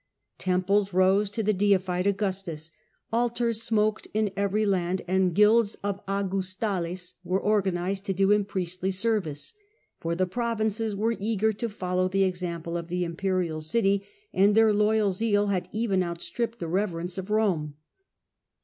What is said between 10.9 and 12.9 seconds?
were eager to follow the example of